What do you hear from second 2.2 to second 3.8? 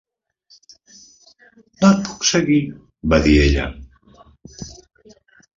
seguir, va dir ella.